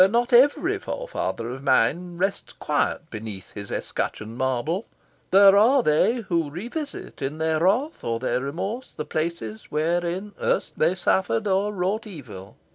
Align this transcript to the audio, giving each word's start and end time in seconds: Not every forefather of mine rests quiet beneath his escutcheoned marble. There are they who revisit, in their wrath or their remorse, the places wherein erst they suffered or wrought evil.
Not 0.09 0.33
every 0.33 0.79
forefather 0.79 1.51
of 1.51 1.61
mine 1.61 2.17
rests 2.17 2.53
quiet 2.53 3.11
beneath 3.11 3.51
his 3.53 3.69
escutcheoned 3.69 4.35
marble. 4.35 4.87
There 5.29 5.55
are 5.55 5.83
they 5.83 6.21
who 6.21 6.49
revisit, 6.49 7.21
in 7.21 7.37
their 7.37 7.59
wrath 7.59 8.03
or 8.03 8.19
their 8.19 8.39
remorse, 8.41 8.93
the 8.97 9.05
places 9.05 9.65
wherein 9.69 10.31
erst 10.41 10.79
they 10.79 10.95
suffered 10.95 11.45
or 11.45 11.71
wrought 11.71 12.07
evil. 12.07 12.57